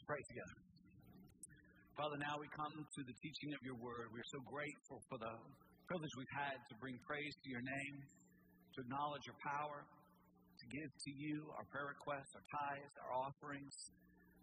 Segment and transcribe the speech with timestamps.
[0.00, 0.56] Let's pray together.
[1.92, 4.08] Father, now we come to the teaching of your word.
[4.16, 5.28] We're so grateful for the
[5.92, 10.88] privilege we've had to bring praise to your name, to acknowledge your power, to give
[10.88, 13.76] to you our prayer requests, our tithes, our offerings,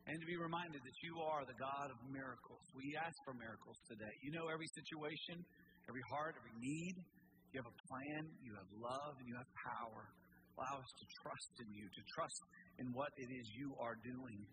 [0.05, 2.61] and to be reminded that you are the God of miracles.
[2.77, 4.13] We ask for miracles today.
[4.21, 5.41] You know every situation,
[5.89, 7.01] every heart, every need.
[7.49, 10.05] You have a plan, you have love, and you have power.
[10.53, 12.41] Allow us to trust in you, to trust
[12.77, 14.45] in what it is you are doing.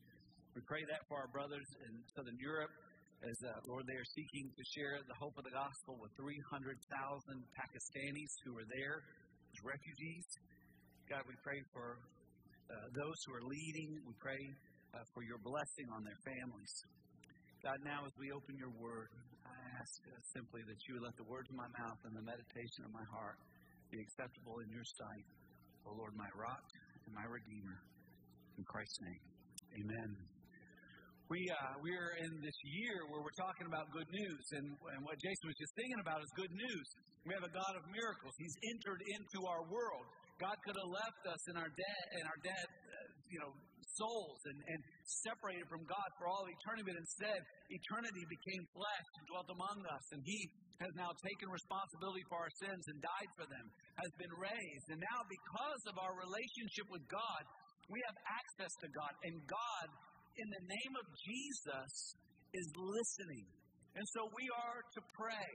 [0.54, 2.70] We pray that for our brothers in Southern Europe
[3.26, 6.78] as, uh, Lord, they are seeking to share the hope of the gospel with 300,000
[7.58, 9.02] Pakistanis who are there
[9.50, 10.26] as refugees.
[11.10, 11.98] God, we pray for
[12.70, 13.98] uh, those who are leading.
[14.06, 14.38] We pray
[14.94, 16.74] uh, for your blessing on their families.
[17.64, 19.10] God, now as we open your word,
[19.42, 22.86] I ask uh, simply that you let the words of my mouth and the meditation
[22.86, 23.40] of my heart
[23.90, 25.26] be acceptable in your sight,
[25.88, 26.62] O Lord, my rock
[27.08, 27.78] and my redeemer.
[28.54, 29.24] In Christ's name,
[29.82, 30.33] amen.
[31.32, 35.16] We, uh, we're in this year where we're talking about good news, and, and what
[35.16, 36.86] Jason was just thinking about is good news.
[37.24, 38.36] We have a God of miracles.
[38.36, 40.04] He's entered into our world.
[40.36, 43.56] God could have left us in our dead, in our dead, uh, you know,
[43.96, 44.80] souls and, and
[45.24, 47.40] separated from God for all eternity, but instead,
[47.72, 50.40] eternity became flesh and dwelt among us, and He
[50.84, 53.64] has now taken responsibility for our sins and died for them,
[53.96, 57.42] has been raised, and now because of our relationship with God,
[57.88, 59.86] we have access to God, and God,
[60.36, 61.92] in the name of Jesus,
[62.54, 63.46] is listening.
[63.94, 65.50] And so we are to pray.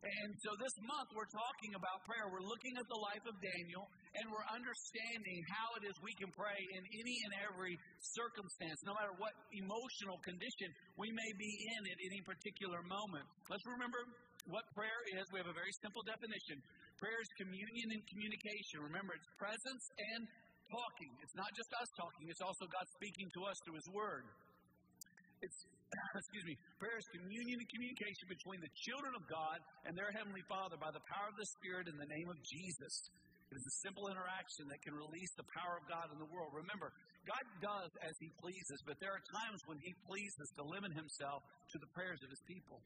[0.00, 2.24] And so this month we're talking about prayer.
[2.32, 3.84] We're looking at the life of Daniel
[4.16, 7.76] and we're understanding how it is we can pray in any and every
[8.16, 13.28] circumstance, no matter what emotional condition we may be in at any particular moment.
[13.52, 14.00] Let's remember
[14.48, 15.28] what prayer is.
[15.36, 16.64] We have a very simple definition.
[16.96, 18.80] Prayer is communion and communication.
[18.80, 19.84] Remember, it's presence
[20.16, 20.24] and
[20.70, 21.10] talking.
[21.20, 24.24] It's not just us talking, it's also God speaking to us through His Word.
[25.42, 25.58] It's,
[26.20, 30.44] excuse me, prayer is communion and communication between the children of God and their Heavenly
[30.46, 32.94] Father by the power of the Spirit in the name of Jesus.
[33.50, 36.54] It is a simple interaction that can release the power of God in the world.
[36.54, 36.94] Remember,
[37.26, 41.42] God does as He pleases, but there are times when He pleases to limit Himself
[41.74, 42.78] to the prayers of His people.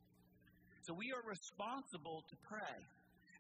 [0.89, 2.77] So we are responsible to pray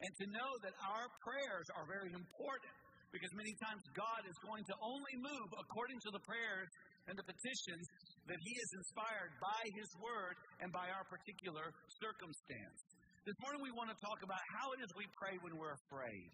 [0.04, 2.74] and to know that our prayers are very important
[3.14, 6.66] because many times God is going to only move according to the prayers
[7.06, 7.86] and the petitions
[8.26, 11.70] that He is inspired by His Word and by our particular
[12.02, 12.78] circumstance.
[13.22, 16.26] This morning we want to talk about how it is we pray when we're afraid.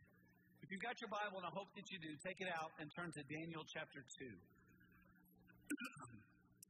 [0.64, 2.88] If you've got your Bible, and I hope that you do, take it out and
[2.96, 4.24] turn to Daniel chapter 2.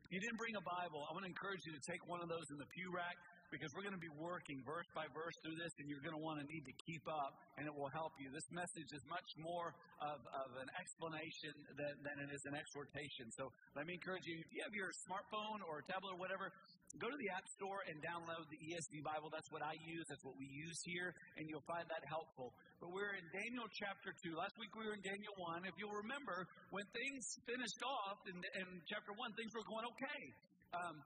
[0.07, 2.27] if you didn't bring a Bible, I want to encourage you to take one of
[2.27, 3.15] those in the pew rack
[3.51, 6.23] because we're going to be working verse by verse through this, and you're going to
[6.23, 8.31] want to need to keep up, and it will help you.
[8.31, 13.29] This message is much more of, of an explanation than, than it is an exhortation.
[13.35, 16.55] So let me encourage you if you have your smartphone or tablet or whatever,
[16.99, 19.31] go to the App Store and download the ESV Bible.
[19.31, 22.55] That's what I use, that's what we use here, and you'll find that helpful.
[22.79, 24.39] But we're in Daniel chapter 2.
[24.39, 25.67] Last week we were in Daniel 1.
[25.67, 30.23] If you'll remember, when things finished off in, in chapter 1, things were going okay.
[30.71, 31.03] Um,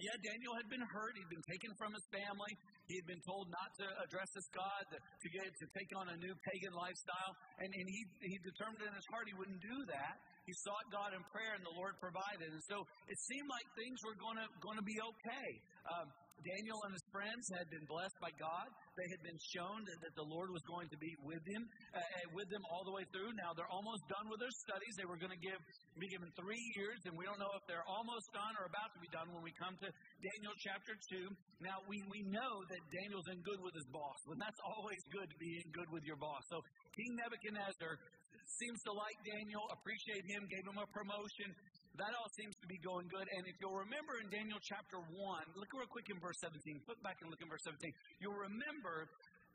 [0.00, 1.12] yeah, Daniel had been hurt.
[1.16, 2.52] He'd been taken from his family.
[2.88, 6.16] He had been told not to address this God, to, get to take on a
[6.18, 10.16] new pagan lifestyle, and, and he he determined in his heart he wouldn't do that.
[10.44, 12.50] He sought God in prayer, and the Lord provided.
[12.50, 15.48] And so it seemed like things were going to be okay.
[15.86, 16.06] Um,
[16.42, 18.66] Daniel and his friends had been blessed by God.
[18.98, 21.62] They had been shown that, that the Lord was going to be with them,
[21.94, 23.30] uh, uh, with them all the way through.
[23.38, 24.92] Now they're almost done with their studies.
[24.98, 25.58] They were going to give
[25.96, 29.00] be given three years, and we don't know if they're almost done or about to
[29.00, 29.88] be done when we come to
[30.20, 31.26] Daniel chapter two.
[31.62, 35.28] Now we we know that Daniel's in good with his boss, and that's always good
[35.28, 36.42] to be in good with your boss.
[36.50, 36.60] So
[36.92, 37.92] King Nebuchadnezzar
[38.60, 41.48] seems to like Daniel, appreciate him, gave him a promotion.
[42.00, 43.28] That all seems to be going good.
[43.36, 45.12] And if you'll remember in Daniel chapter 1,
[45.60, 46.80] look real quick in verse 17.
[46.88, 47.92] Flip back and look in verse 17.
[48.16, 49.12] You'll remember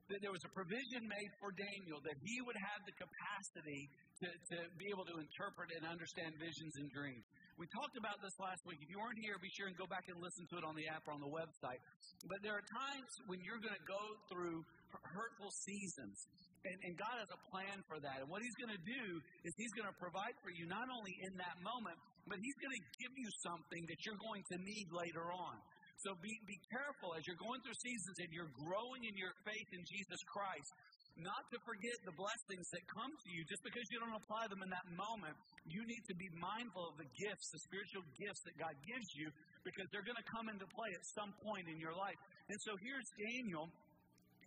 [0.08, 3.92] that there was a provision made for Daniel that he would have the capacity
[4.24, 7.25] to, to be able to interpret and understand visions and dreams.
[7.59, 8.80] We talked about this last week.
[8.86, 10.86] If you weren't here, be sure and go back and listen to it on the
[10.94, 11.81] app or on the website.
[12.30, 14.62] But there are times when you're going to go through
[14.94, 16.16] hurtful seasons.
[16.63, 18.22] And, and God has a plan for that.
[18.22, 19.04] And what He's going to do
[19.42, 22.75] is He's going to provide for you not only in that moment, but He's going
[22.75, 25.57] to give you something that you're going to need later on.
[26.06, 29.69] So be, be careful as you're going through seasons and you're growing in your faith
[29.74, 30.69] in Jesus Christ,
[31.18, 34.62] not to forget the blessings that come to you just because you don't apply them
[34.62, 35.33] in that moment.
[35.65, 39.33] You need to be mindful of the gifts, the spiritual gifts that God gives you,
[39.65, 42.19] because they're going to come into play at some point in your life.
[42.53, 43.65] And so here's Daniel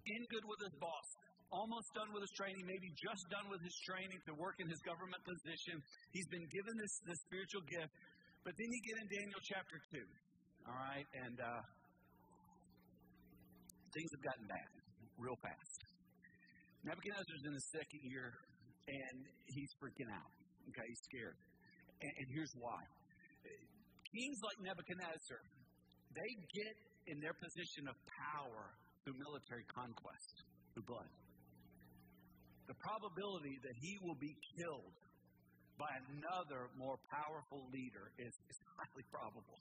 [0.06, 1.06] in good with his boss
[1.50, 4.78] almost done with his training, maybe just done with his training to work in his
[4.86, 5.82] government position.
[6.14, 7.90] He's been given this, this spiritual gift.
[8.46, 10.00] But then you get in Daniel chapter 2,
[10.64, 11.60] all right, and uh,
[13.92, 14.70] things have gotten bad
[15.20, 15.78] real fast.
[16.80, 18.32] Nebuchadnezzar's in the second year,
[18.88, 20.32] and he's freaking out.
[20.72, 21.36] Okay, he's scared.
[22.00, 22.80] And, and here's why.
[24.16, 25.40] Kings like Nebuchadnezzar,
[26.16, 26.74] they get
[27.12, 28.72] in their position of power
[29.04, 30.34] through military conquest,
[30.72, 31.10] through blood.
[32.70, 34.94] The probability that he will be killed
[35.74, 39.58] by another more powerful leader is, is highly probable.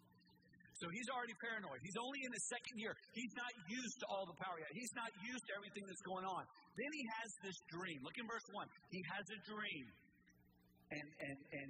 [0.78, 1.82] So he's already paranoid.
[1.82, 2.94] He's only in his second year.
[3.18, 4.70] He's not used to all the power yet.
[4.78, 6.46] He's not used to everything that's going on.
[6.78, 7.98] Then he has this dream.
[8.06, 8.64] Look in verse 1.
[8.94, 9.86] He has a dream.
[10.94, 11.70] And, and, and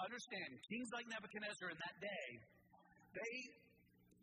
[0.00, 2.28] understand, kings like Nebuchadnezzar in that day,
[3.14, 3.34] they,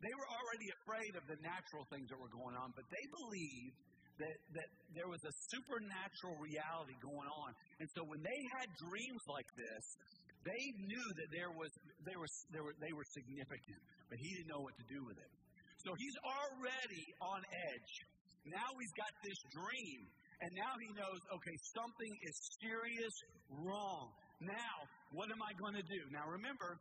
[0.01, 3.77] they were already afraid of the natural things that were going on, but they believed
[4.19, 7.51] that, that there was a supernatural reality going on.
[7.79, 9.83] And so when they had dreams like this,
[10.43, 11.71] they knew that there was,
[12.07, 15.19] they, were, they, were, they were significant, but he didn't know what to do with
[15.19, 15.31] it.
[15.83, 17.39] So he's already on
[17.71, 17.93] edge.
[18.47, 19.99] Now he's got this dream,
[20.43, 23.15] and now he knows, okay, something is serious
[23.63, 24.11] wrong.
[24.39, 24.75] Now,
[25.11, 26.01] what am I going to do?
[26.11, 26.79] Now remember,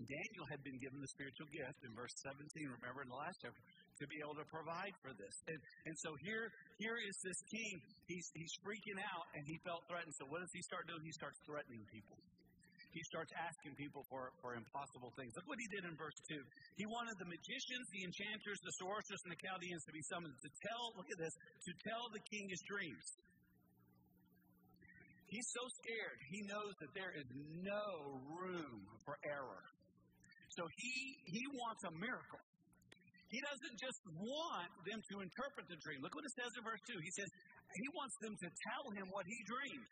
[0.00, 3.60] Daniel had been given the spiritual gift in verse 17, remember in the last chapter
[3.98, 5.34] to be able to provide for this.
[5.50, 5.58] And,
[5.90, 6.48] and so here,
[6.78, 7.74] here is this king.
[8.06, 10.14] He's, he's freaking out and he felt threatened.
[10.16, 11.02] So what does he start doing?
[11.02, 12.18] He starts threatening people.
[12.96, 15.36] He starts asking people for, for impossible things.
[15.36, 16.40] Look what he did in verse 2.
[16.80, 20.50] He wanted the magicians, the enchanters, the sorcerers, and the Chaldeans to be summoned to
[20.64, 21.34] tell, look at this,
[21.68, 23.06] to tell the king his dreams.
[25.28, 27.28] He's so scared, he knows that there is
[27.60, 27.84] no
[28.32, 29.64] room for error.
[30.56, 30.96] So he,
[31.28, 32.40] he wants a miracle.
[33.28, 36.00] He doesn't just want them to interpret the dream.
[36.00, 36.96] Look what it says in verse 2.
[36.96, 37.28] He says
[37.76, 39.88] he wants them to tell him what he dreamed.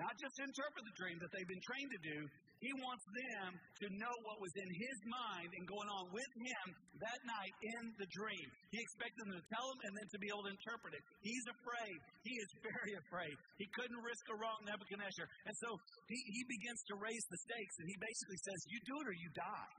[0.00, 2.18] Not just interpret the dream that they've been trained to do,
[2.60, 6.66] he wants them to know what was in his mind and going on with him
[7.00, 8.46] that night in the dream.
[8.72, 11.04] He expects them to tell him and then to be able to interpret it.
[11.24, 11.96] He's afraid.
[12.24, 13.32] He is very afraid.
[13.60, 15.26] He couldn't risk a wrong Nebuchadnezzar.
[15.48, 15.68] And so
[16.08, 19.16] he, he begins to raise the stakes and he basically says, You do it or
[19.16, 19.72] you die.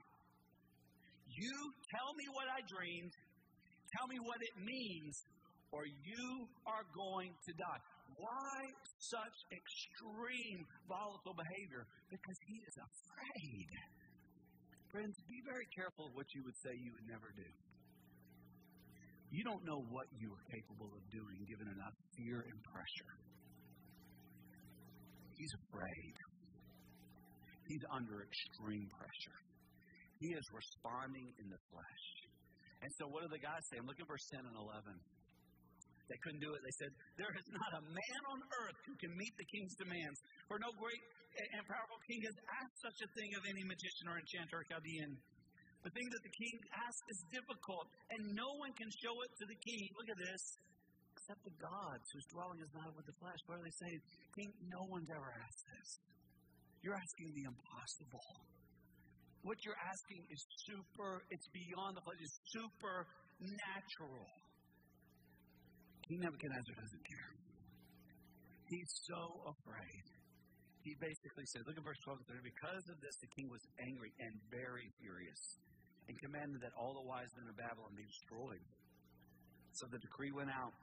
[1.32, 1.56] You
[1.96, 3.12] tell me what I dreamed,
[3.96, 5.14] tell me what it means,
[5.72, 7.80] or you are going to die.
[8.20, 8.56] Why
[9.00, 11.88] such extreme volatile behavior?
[12.12, 13.70] Because he is afraid.
[14.92, 17.48] Friends, be very careful of what you would say you would never do.
[19.32, 23.12] You don't know what you are capable of doing given enough fear and pressure.
[25.40, 26.14] He's afraid.
[27.64, 29.38] He's under extreme pressure.
[30.22, 32.06] He is responding in the flesh.
[32.78, 33.82] And so, what do the guys say?
[33.82, 34.94] I'm looking for 10 and 11.
[36.06, 36.60] They couldn't do it.
[36.62, 40.18] They said, There is not a man on earth who can meet the king's demands.
[40.46, 41.02] For no great
[41.58, 45.10] and powerful king has asked such a thing of any magician or enchanter or Chaldean.
[45.82, 49.44] The thing that the king asks is difficult, and no one can show it to
[49.50, 49.82] the king.
[49.98, 50.42] Look at this.
[51.18, 53.40] Except the gods whose dwelling is not with the flesh.
[53.50, 54.00] What are they saying?
[54.38, 55.88] King, no one's ever asked this.
[56.82, 58.51] You're asking the impossible.
[59.42, 60.40] What you're asking is
[60.70, 64.26] super, it's beyond the flesh, it's supernatural.
[66.06, 67.32] King Nebuchadnezzar doesn't care.
[68.70, 70.06] He's so afraid.
[70.86, 72.54] He basically said, look at verse 12 and 13.
[72.54, 75.42] Because of this, the king was angry and very furious
[76.10, 78.66] and commanded that all the wise men of Babylon be destroyed.
[79.78, 80.74] So the decree went out,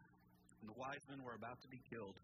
[0.63, 2.15] and the wise men were about to be killed.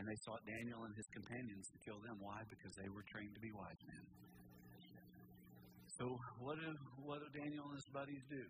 [0.00, 2.16] And they sought Daniel and his companions to kill them.
[2.24, 2.40] Why?
[2.48, 4.04] Because they were trained to be wise men.
[6.00, 6.72] So what do,
[7.04, 8.40] what do Daniel and his buddies do?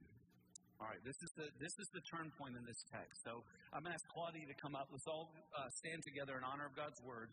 [0.79, 3.27] All right, this is the this is the turn point in this text.
[3.27, 3.43] So
[3.75, 4.87] I'm going to ask Claudia to come up.
[4.95, 7.27] Let's all uh, stand together in honor of God's word.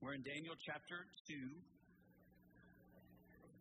[0.00, 1.60] We're in Daniel chapter two,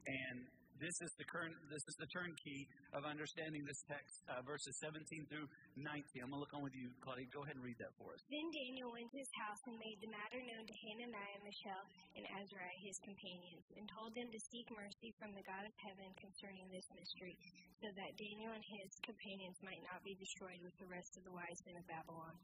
[0.08, 0.48] and
[0.78, 5.26] this is the current this is the turnkey of understanding this text, uh, verses 17
[5.30, 6.22] through 19.
[6.22, 7.26] I'm gonna look on with you, Claudia.
[7.34, 8.22] Go ahead and read that for us.
[8.30, 11.86] Then Daniel went to his house and made the matter known to Hananiah, Mishael,
[12.18, 16.10] and Azariah, his companions, and told them to seek mercy from the God of heaven
[16.22, 17.36] concerning this mystery,
[17.82, 21.34] so that Daniel and his companions might not be destroyed with the rest of the
[21.34, 22.38] wise men of Babylon.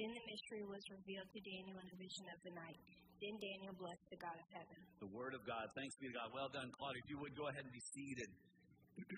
[0.00, 2.82] Then the mystery was revealed to Daniel in a vision of the night.
[3.24, 4.76] Then Daniel blessed the God of heaven.
[5.00, 5.72] The word of God.
[5.72, 6.28] Thanks be to God.
[6.36, 7.00] Well done, Claudia.
[7.00, 8.28] If you would go ahead and be seated.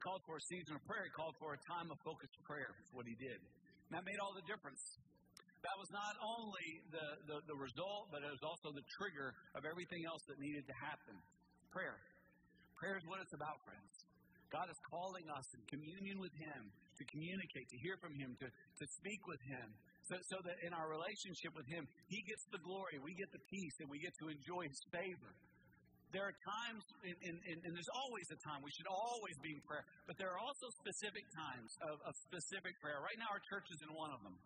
[0.00, 1.04] called for a season of prayer.
[1.04, 2.72] He called for a time of focused prayer.
[2.72, 3.36] That's what he did.
[3.36, 4.80] And that made all the difference.
[5.60, 9.68] That was not only the, the, the result, but it was also the trigger of
[9.68, 11.14] everything else that needed to happen.
[11.68, 12.00] Prayer.
[12.80, 13.92] Prayer is what it's about, friends.
[14.48, 16.60] God is calling us in communion with Him
[16.96, 19.68] to communicate, to hear from Him, to, to speak with Him,
[20.08, 23.42] so, so that in our relationship with Him, He gets the glory, we get the
[23.50, 25.30] peace, and we get to enjoy His favor.
[26.12, 29.60] there are times, in, in, and there's always a time, we should always be in
[29.64, 33.00] prayer, but there are also specific times of, of specific prayer.
[33.00, 34.36] Right now, our church is in one of them.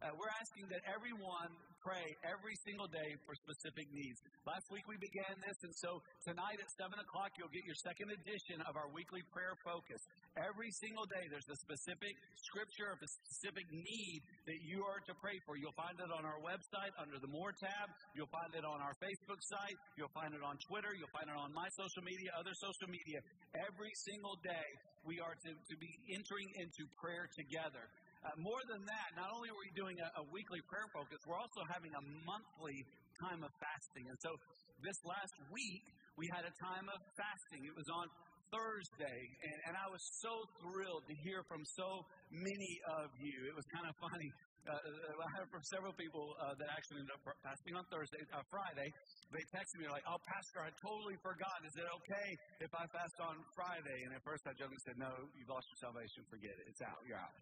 [0.00, 1.50] Uh, we're asking that everyone
[1.80, 4.20] pray every single day for specific needs.
[4.44, 8.12] Last week we began this, and so tonight at 7 o'clock you'll get your second
[8.12, 10.00] edition of our weekly prayer focus.
[10.36, 15.14] Every single day there's a specific scripture of a specific need that you are to
[15.18, 15.56] pray for.
[15.56, 17.88] You'll find it on our website under the More tab.
[18.12, 19.78] You'll find it on our Facebook site.
[19.96, 20.92] You'll find it on Twitter.
[20.92, 23.24] You'll find it on my social media, other social media.
[23.56, 24.68] Every single day
[25.08, 27.88] we are to, to be entering into prayer together.
[28.20, 31.40] Uh, more than that, not only are we doing a, a weekly prayer focus, we're
[31.40, 32.84] also having a monthly
[33.16, 34.04] time of fasting.
[34.12, 34.36] And so
[34.84, 35.84] this last week,
[36.20, 37.64] we had a time of fasting.
[37.64, 38.04] It was on
[38.52, 43.46] Thursday, and, and I was so thrilled to hear from so many of you.
[43.46, 44.30] It was kind of funny.
[44.68, 48.20] Uh, uh I heard from several people uh, that actually ended up fasting on Thursday,
[48.34, 48.90] uh, Friday.
[49.32, 51.56] They texted me like, "Oh, Pastor, I totally forgot.
[51.64, 52.28] Is it okay
[52.60, 55.80] if I fast on Friday?" And at first, I jokingly said, "No, you've lost your
[55.88, 56.26] salvation.
[56.28, 56.68] Forget it.
[56.68, 57.00] It's out.
[57.06, 57.32] You're out."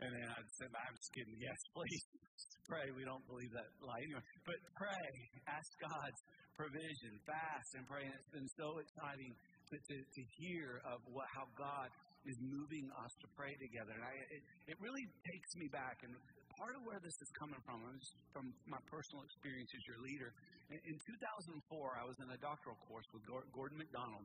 [0.00, 1.36] And then I'd say, I'm just kidding.
[1.36, 2.04] Yes, please
[2.70, 2.88] pray.
[2.96, 4.24] We don't believe that lie anyway.
[4.48, 5.12] But pray.
[5.44, 6.20] Ask God's
[6.56, 7.20] provision.
[7.28, 8.08] Fast and pray.
[8.08, 9.32] And it's been so exciting
[9.68, 11.92] to, to, to hear of what, how God
[12.24, 13.92] is moving us to pray together.
[13.92, 14.42] And I, it,
[14.72, 16.00] it really takes me back.
[16.04, 16.16] And
[16.56, 20.32] part of where this is coming from is from my personal experience as your leader.
[20.72, 24.24] In, in 2004, I was in a doctoral course with Gordon MacDonald.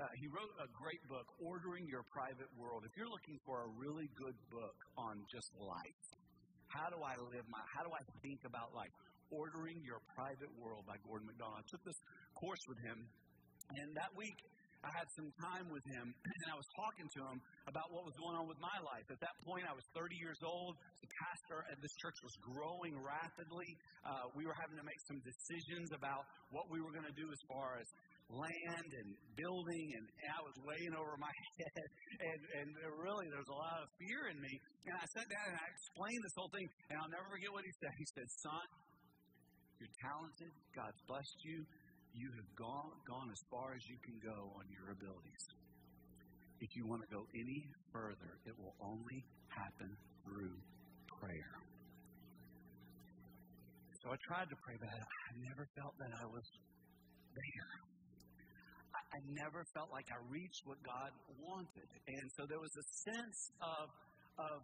[0.00, 2.88] Uh, he wrote a great book, Ordering Your Private World.
[2.88, 6.04] If you're looking for a really good book on just life,
[6.72, 8.88] how do I live my, how do I think about life?
[9.28, 11.60] Ordering Your Private World by Gordon MacDonald.
[11.60, 12.00] I took this
[12.40, 14.36] course with him, and that week
[14.80, 16.08] I had some time with him,
[16.42, 19.06] and I was talking to him about what was going on with my life.
[19.12, 20.74] At that point, I was 30 years old.
[21.04, 23.70] The pastor at this church was growing rapidly.
[24.02, 27.28] Uh, we were having to make some decisions about what we were going to do
[27.28, 27.86] as far as
[28.32, 31.88] land and building, and, I was weighing over my head,
[32.24, 34.54] and, and really there was a lot of fear in me.
[34.88, 37.64] And I sat down and I explained this whole thing, and I'll never forget what
[37.68, 37.92] he said.
[38.00, 38.66] He said, Son,
[39.76, 41.58] you're talented, God's blessed you,
[42.16, 45.44] you have gone, gone as far as you can go on your abilities.
[46.62, 47.60] If you want to go any
[47.90, 49.20] further, it will only
[49.50, 49.90] happen
[50.24, 50.56] through
[51.20, 51.54] prayer.
[54.02, 56.46] So I tried to pray, but I never felt that I was
[57.34, 57.91] there.
[59.12, 61.88] I never felt like I reached what God wanted.
[62.08, 63.86] And so there was a sense of,
[64.40, 64.58] of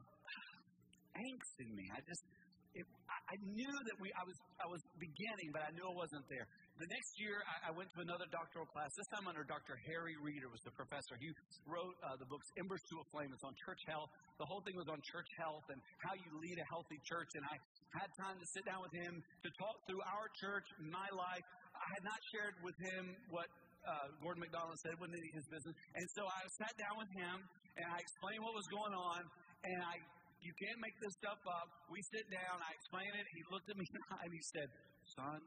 [1.20, 1.84] angst in me.
[1.92, 2.24] I just,
[2.72, 2.88] it,
[3.28, 6.48] I knew that we, I was, I was beginning, but I knew I wasn't there.
[6.80, 8.88] The next year, I, I went to another doctoral class.
[8.94, 9.76] This time under Dr.
[9.90, 11.18] Harry Reeder was the professor.
[11.18, 11.28] He
[11.66, 13.34] wrote uh, the books Embers to a Flame.
[13.34, 14.08] It's on church health.
[14.40, 17.28] The whole thing was on church health and how you lead a healthy church.
[17.34, 17.56] And I
[17.98, 21.44] had time to sit down with him to talk through our church, my life.
[21.74, 23.50] I had not shared with him what
[23.88, 25.74] uh, Gordon MacDonald said wasn't his business.
[25.96, 27.36] And so I sat down with him
[27.80, 29.24] and I explained what was going on.
[29.64, 29.96] And I,
[30.44, 31.68] you can't make this stuff up.
[31.88, 33.24] We sit down, I explain it.
[33.32, 33.86] He looked at me
[34.22, 34.68] and he said,
[35.16, 35.40] Son,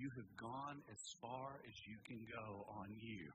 [0.00, 3.28] you have gone as far as you can go on you.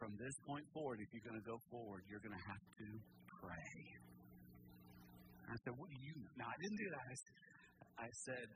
[0.00, 2.88] From this point forward, if you're going to go forward, you're going to have to
[3.40, 3.78] pray.
[5.44, 6.32] I said, What do you know?
[6.40, 7.18] No, I didn't do that.
[7.94, 8.46] I said,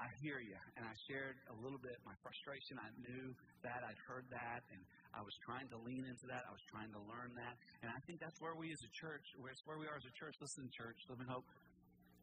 [0.00, 0.58] I hear you.
[0.74, 2.78] And I shared a little bit my frustration.
[2.82, 3.30] I knew
[3.62, 3.80] that.
[3.86, 4.62] I'd heard that.
[4.74, 4.82] And
[5.14, 6.42] I was trying to lean into that.
[6.46, 7.54] I was trying to learn that.
[7.86, 10.14] And I think that's where we as a church, where where we are as a
[10.18, 10.34] church.
[10.42, 11.46] Listen, church, Living Hope,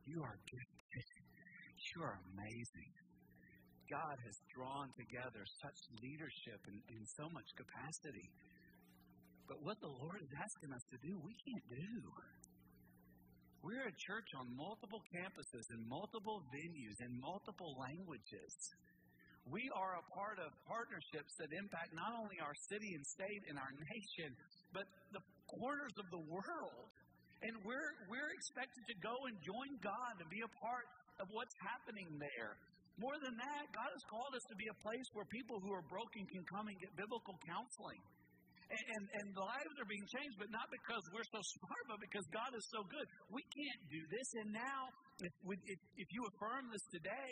[0.04, 1.08] you are gifted.
[1.96, 2.92] You are amazing.
[3.90, 8.30] God has drawn together such leadership and, and so much capacity.
[9.51, 12.00] But what the Lord is asking us to do, we can't do.
[13.62, 18.58] We're a church on multiple campuses and multiple venues and multiple languages.
[19.46, 23.62] We are a part of partnerships that impact not only our city and state and
[23.62, 24.34] our nation,
[24.74, 26.89] but the corners of the world.
[27.46, 30.86] And we're, we're expected to go and join God and be a part
[31.22, 32.58] of what's happening there.
[32.98, 35.86] More than that, God has called us to be a place where people who are
[35.86, 38.01] broken can come and get biblical counseling
[38.72, 42.00] and, and, and the lives are being changed, but not because we're so smart, but
[42.00, 43.04] because God is so good.
[43.28, 44.28] We can't do this.
[44.40, 44.82] And now,
[45.20, 45.34] if,
[45.68, 47.32] if, if you affirm this today,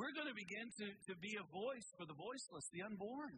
[0.00, 3.36] we're going to begin to, to be a voice for the voiceless, the unborn,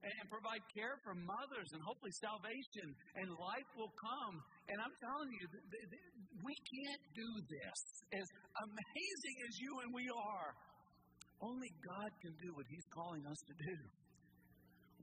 [0.00, 2.88] and, and provide care for mothers and hopefully salvation,
[3.20, 4.40] and life will come.
[4.72, 6.08] And I'm telling you, th- th-
[6.40, 7.78] we can't do this.
[8.16, 8.26] As
[8.64, 10.50] amazing as you and we are,
[11.44, 13.76] only God can do what He's calling us to do.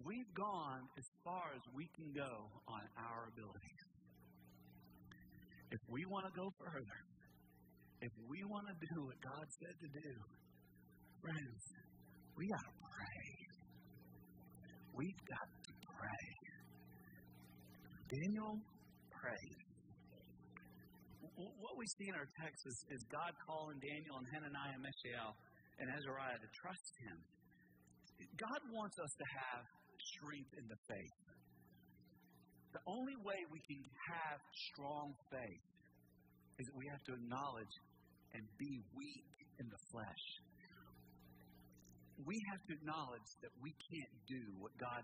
[0.06, 2.32] We've gone as far as we can go
[2.72, 3.84] on our abilities.
[5.72, 7.00] If we want to go further,
[8.01, 10.12] if we want to do what God said to do,
[11.20, 11.62] friends,
[12.39, 13.27] we got to pray.
[14.96, 16.27] we've got to pray.
[18.08, 18.56] Daniel
[19.12, 19.60] prayed.
[21.36, 25.36] What we see in our text is, is God calling Daniel and Hananiah, Mishael,
[25.79, 27.18] and Azariah to trust Him.
[28.36, 29.63] God wants us to have
[30.15, 31.18] strength in the faith.
[32.74, 34.39] The only way we can have
[34.74, 35.65] strong faith
[36.60, 37.75] is that we have to acknowledge
[38.34, 40.25] and be weak in the flesh.
[42.27, 45.03] We have to acknowledge that we can't do what God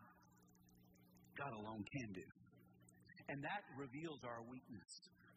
[1.35, 2.27] God alone can do.
[3.27, 4.91] And that reveals our weakness.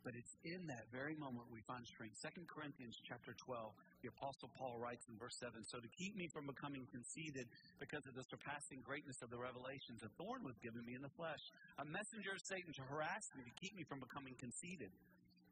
[0.04, 2.16] But it's in that very moment we find strength.
[2.22, 6.28] 2 Corinthians chapter 12, the Apostle Paul writes in verse 7 So to keep me
[6.28, 10.86] from becoming conceited because of the surpassing greatness of the revelations, a thorn was given
[10.86, 11.42] me in the flesh,
[11.78, 14.90] a messenger of Satan to harass me, to keep me from becoming conceited.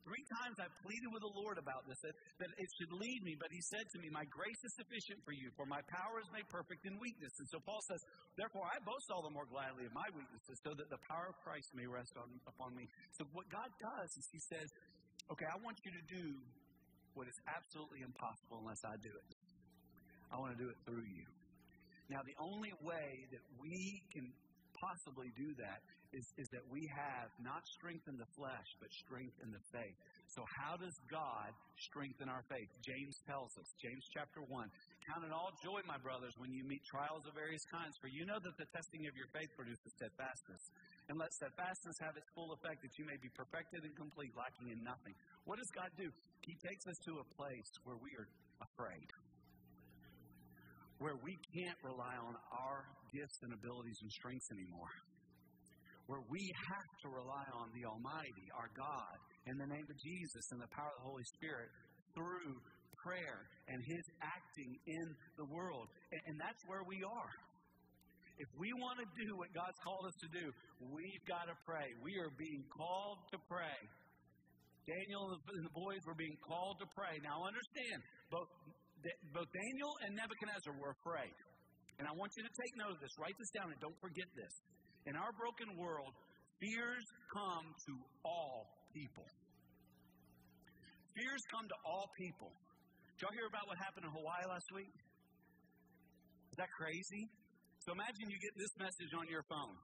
[0.06, 3.34] Three times I pleaded with the Lord about this, that, that it should lead me,
[3.34, 6.30] but he said to me, My grace is sufficient for you, for my power is
[6.30, 7.34] made perfect in weakness.
[7.42, 7.98] And so Paul says,
[8.38, 11.34] Therefore I boast all the more gladly of my weaknesses, so that the power of
[11.42, 12.86] Christ may rest on, upon me.
[13.18, 14.70] So what God does is he says,
[15.26, 16.38] Okay, I want you to do
[17.18, 19.30] what is absolutely impossible unless I do it.
[20.30, 21.26] I want to do it through you.
[22.06, 24.30] Now, the only way that we can
[24.78, 25.82] possibly do that
[26.12, 29.96] is, is that we have not strength in the flesh, but strength in the faith.
[30.30, 32.70] So, how does God strengthen our faith?
[32.82, 34.68] James tells us, James chapter 1
[35.06, 38.26] Count it all joy, my brothers, when you meet trials of various kinds, for you
[38.26, 40.62] know that the testing of your faith produces steadfastness.
[41.06, 44.74] And let steadfastness have its full effect, that you may be perfected and complete, lacking
[44.74, 45.14] in nothing.
[45.46, 46.10] What does God do?
[46.42, 48.26] He takes us to a place where we are
[48.58, 49.06] afraid
[50.98, 54.92] where we can't rely on our gifts and abilities and strengths anymore.
[56.06, 59.16] Where we have to rely on the Almighty, our God,
[59.50, 61.66] in the name of Jesus and the power of the Holy Spirit
[62.14, 62.54] through
[63.02, 65.90] prayer and His acting in the world.
[66.14, 67.34] And, and that's where we are.
[68.36, 70.46] If we want to do what God's called us to do,
[70.92, 71.88] we've got to pray.
[72.04, 73.80] We are being called to pray.
[74.86, 77.18] Daniel and the boys were being called to pray.
[77.24, 77.98] Now understand,
[78.30, 78.46] both
[79.34, 81.34] both Daniel and Nebuchadnezzar were afraid.
[81.98, 83.12] And I want you to take note of this.
[83.16, 84.52] Write this down and don't forget this.
[85.06, 86.10] In our broken world,
[86.58, 87.92] fears come to
[88.26, 89.26] all people.
[91.14, 92.50] Fears come to all people.
[93.14, 94.92] Did y'all hear about what happened in Hawaii last week?
[96.50, 97.24] Is that crazy?
[97.86, 99.78] So imagine you get this message on your phone.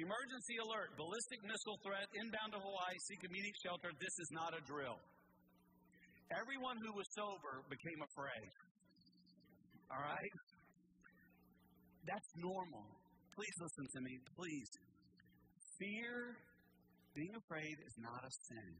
[0.00, 3.92] Emergency alert, ballistic missile threat inbound to Hawaii, seek immediate shelter.
[4.00, 4.98] This is not a drill.
[6.34, 8.50] Everyone who was sober became afraid.
[9.92, 10.34] All right?
[12.08, 13.03] That's normal.
[13.34, 14.70] Please listen to me, please.
[15.82, 16.38] Fear,
[17.18, 18.70] being afraid, is not a sin.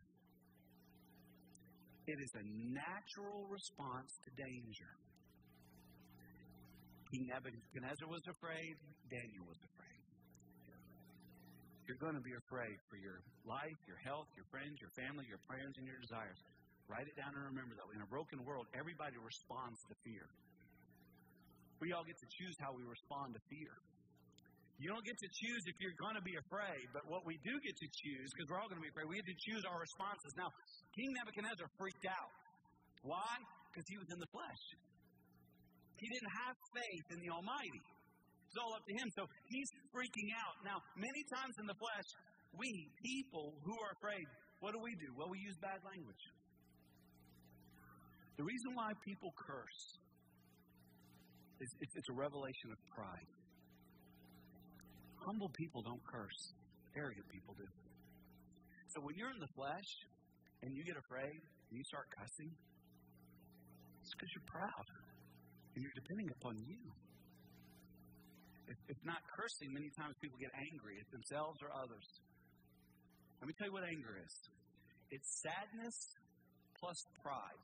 [2.07, 4.93] It is a natural response to danger.
[7.11, 8.79] King Nebuchadnezzar was afraid,
[9.11, 10.03] Daniel was afraid.
[11.91, 15.43] You're going to be afraid for your life, your health, your friends, your family, your
[15.51, 16.39] plans, and your desires.
[16.87, 17.91] Write it down and remember that.
[17.91, 20.31] In a broken world, everybody responds to fear.
[21.83, 23.75] We all get to choose how we respond to fear.
[24.83, 27.55] You don't get to choose if you're going to be afraid, but what we do
[27.63, 29.79] get to choose, because we're all going to be afraid, we get to choose our
[29.79, 30.35] responses.
[30.35, 30.51] Now,
[30.99, 32.33] King Nebuchadnezzar freaked out.
[33.07, 33.39] Why?
[33.71, 34.63] Because he was in the flesh.
[36.03, 37.85] He didn't have faith in the Almighty.
[38.51, 39.09] It's all up to him.
[39.15, 40.55] So he's freaking out.
[40.67, 42.09] Now, many times in the flesh,
[42.59, 42.71] we
[43.03, 44.27] people who are afraid,
[44.59, 45.11] what do we do?
[45.15, 46.25] Well, we use bad language.
[48.39, 49.83] The reason why people curse
[51.63, 53.34] is it's a revelation of pride.
[55.25, 56.53] Humble people don't curse,
[56.93, 57.65] arrogant people do.
[58.93, 59.91] So when you're in the flesh
[60.63, 62.53] and you get afraid and you start cussing,
[64.05, 64.87] it's because you're proud
[65.75, 66.79] and you're depending upon you.
[68.69, 72.07] If, if not cursing, many times people get angry at themselves or others.
[73.41, 74.35] Let me tell you what anger is
[75.11, 75.99] it's sadness
[76.81, 77.61] plus pride.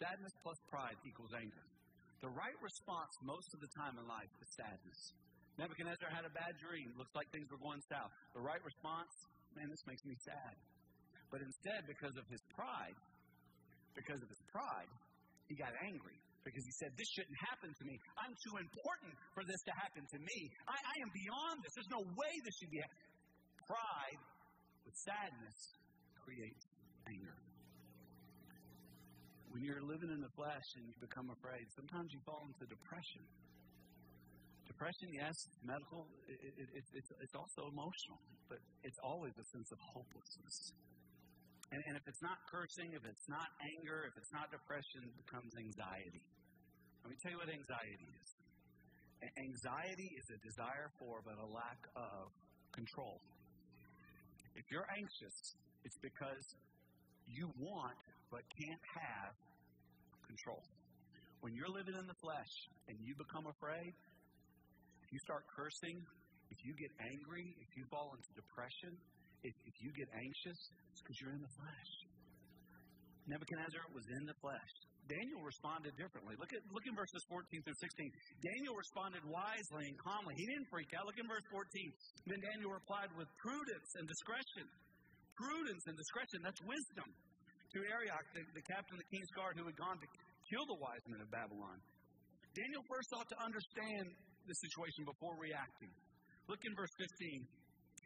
[0.00, 1.64] Sadness plus pride equals anger.
[2.24, 5.00] The right response most of the time in life is sadness.
[5.60, 6.92] Nebuchadnezzar had a bad dream.
[6.96, 8.08] Looks like things were going south.
[8.32, 9.12] The right response,
[9.52, 10.54] man, this makes me sad.
[11.28, 12.96] But instead, because of his pride,
[13.92, 14.88] because of his pride,
[15.48, 17.94] he got angry because he said, This shouldn't happen to me.
[18.20, 20.38] I'm too important for this to happen to me.
[20.68, 21.72] I, I am beyond this.
[21.76, 22.80] There's no way this should be.
[23.68, 24.20] Pride
[24.84, 25.58] with sadness
[26.24, 26.64] creates
[27.08, 27.36] anger
[29.52, 33.20] when you're living in the flesh and you become afraid, sometimes you fall into depression.
[34.66, 39.68] Depression, yes, medical, it, it, it, it's, it's also emotional, but it's always a sense
[39.70, 40.56] of hopelessness.
[41.72, 45.16] And, and if it's not cursing, if it's not anger, if it's not depression, it
[45.24, 46.22] becomes anxiety.
[47.02, 48.28] Let me tell you what anxiety is
[49.38, 52.26] Anxiety is a desire for, but a lack of
[52.74, 53.22] control.
[54.58, 55.54] If you're anxious,
[55.86, 56.42] it's because
[57.30, 57.94] you want
[58.34, 59.32] but can't have
[60.26, 60.62] control.
[61.40, 62.54] When you're living in the flesh
[62.88, 63.94] and you become afraid,
[65.12, 66.00] you start cursing,
[66.48, 68.92] if you get angry, if you fall into depression,
[69.44, 70.58] if, if you get anxious,
[70.92, 71.92] it's because you're in the flesh.
[73.28, 74.72] Nebuchadnezzar was in the flesh.
[75.10, 76.38] Daniel responded differently.
[76.38, 78.06] Look at look in verses 14 through 16.
[78.38, 80.34] Daniel responded wisely and calmly.
[80.38, 81.04] He didn't freak out.
[81.10, 81.66] Look in verse 14.
[82.30, 84.66] Then Daniel replied with prudence and discretion.
[85.34, 87.08] Prudence and discretion, that's wisdom.
[87.08, 90.08] To Arioch, the, the captain of the king's guard who had gone to
[90.52, 91.82] kill the wise men of Babylon.
[92.52, 94.12] Daniel first sought to understand
[94.46, 95.90] the situation before reacting.
[96.48, 97.46] Look in verse 15.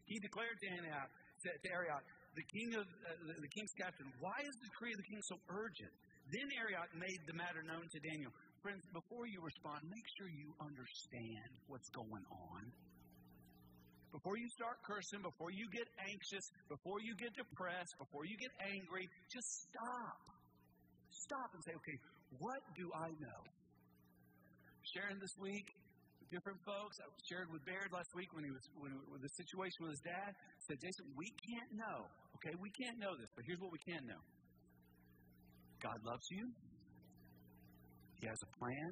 [0.07, 1.11] He declared to Arioch,
[1.43, 2.05] to Arioch
[2.37, 5.41] the king of uh, the king's captain, why is the decree of the king so
[5.49, 5.89] urgent?
[6.29, 8.29] Then Arioch made the matter known to Daniel.
[8.61, 12.63] Friends, before you respond, make sure you understand what's going on.
[14.13, 18.53] Before you start cursing, before you get anxious, before you get depressed, before you get
[18.69, 20.21] angry, just stop.
[21.09, 21.99] Stop and say, okay,
[22.37, 23.41] what do I know?
[24.93, 25.69] Sharing this week,
[26.31, 26.99] different folks.
[26.99, 30.05] I shared with Baird last week when he was when, when the situation with his
[30.05, 30.31] dad.
[30.67, 32.11] Said, Jason, we can't know.
[32.39, 34.23] Okay, we can't know this, but here's what we can know.
[35.81, 36.51] God loves you.
[38.21, 38.91] He has a plan,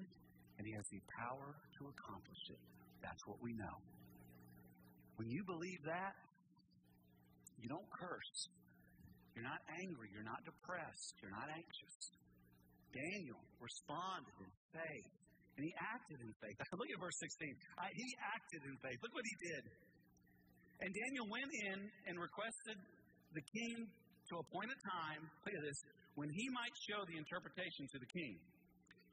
[0.59, 2.61] and He has the power to accomplish it.
[3.01, 3.77] That's what we know.
[5.17, 6.15] When you believe that,
[7.61, 8.37] you don't curse.
[9.35, 10.09] You're not angry.
[10.13, 11.15] You're not depressed.
[11.23, 11.97] You're not anxious.
[12.95, 15.15] Daniel responded in faith,
[15.57, 16.57] and he acted in faith.
[16.75, 17.55] Look at verse 16.
[17.79, 18.99] I, he acted in faith.
[19.03, 19.63] Look what he did.
[20.83, 21.79] And Daniel went in
[22.11, 22.79] and requested
[23.33, 23.87] the king
[24.31, 25.79] to appoint a time, look at this,
[26.19, 28.35] when he might show the interpretation to the king.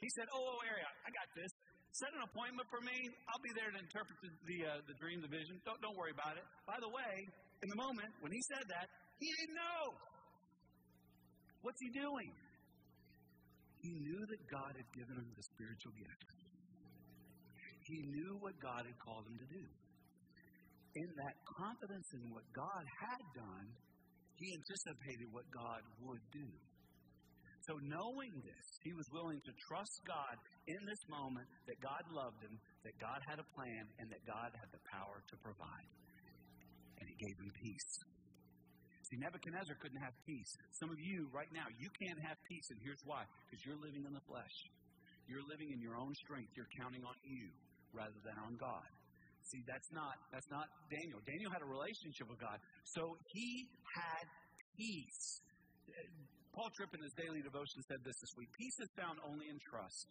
[0.02, 1.52] He said, Oh, oh Arioch, I got this.
[1.92, 2.96] Set an appointment for me.
[3.28, 5.60] I'll be there to interpret the, the, uh, the dream, the vision.
[5.68, 6.46] Don't, don't worry about it.
[6.64, 7.28] By the way,
[7.62, 8.88] in the moment when he said that,
[9.20, 9.84] he didn't know.
[11.62, 12.32] What's he doing?
[13.82, 16.30] He knew that God had given him the spiritual gift.
[17.90, 19.66] He knew what God had called him to do.
[21.02, 23.68] In that confidence in what God had done,
[24.38, 26.50] he anticipated what God would do.
[27.66, 32.42] So, knowing this, he was willing to trust God in this moment that God loved
[32.42, 35.90] him, that God had a plan, and that God had the power to provide.
[36.98, 37.92] And he gave him peace.
[39.12, 40.56] See, Nebuchadnezzar couldn't have peace.
[40.80, 44.08] Some of you, right now, you can't have peace, and here's why because you're living
[44.08, 44.56] in the flesh.
[45.28, 46.56] You're living in your own strength.
[46.56, 47.52] You're counting on you
[47.92, 48.88] rather than on God.
[49.52, 51.20] See, that's not that's not Daniel.
[51.28, 52.56] Daniel had a relationship with God.
[52.88, 54.24] So he had
[54.80, 55.44] peace.
[56.56, 59.60] Paul Tripp in his daily devotion said this this week Peace is found only in
[59.60, 60.08] trust.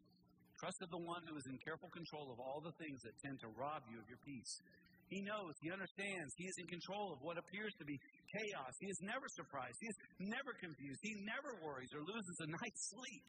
[0.60, 3.40] Trust of the one who is in careful control of all the things that tend
[3.40, 4.60] to rob you of your peace.
[5.08, 7.98] He knows, he understands, he is in control of what appears to be
[8.34, 8.74] chaos.
[8.80, 12.82] He is never surprised, he is never confused, he never worries or loses a night's
[12.90, 13.24] sleep.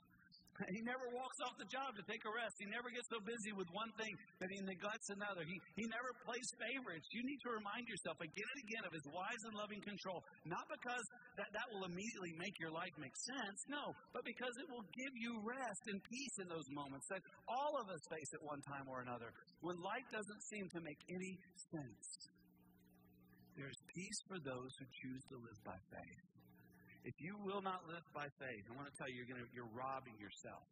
[0.70, 2.54] He never walks off the job to take a rest.
[2.62, 5.42] He never gets so busy with one thing that he neglects another.
[5.42, 7.08] He, he never plays favorites.
[7.10, 10.22] You need to remind yourself again and again of his wise and loving control.
[10.46, 11.06] Not because
[11.42, 15.14] that, that will immediately make your life make sense, no, but because it will give
[15.18, 18.86] you rest and peace in those moments that all of us face at one time
[18.86, 19.34] or another
[19.66, 21.40] when life doesn't seem to make any
[21.74, 22.06] sense.
[23.92, 26.24] Peace for those who choose to live by faith.
[27.04, 29.74] If you will not live by faith, I want to tell you, you're, gonna, you're
[29.76, 30.64] robbing yourself.